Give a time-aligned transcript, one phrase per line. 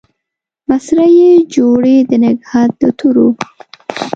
[0.69, 3.27] مسرۍ يې جوړې د نګهت د تورو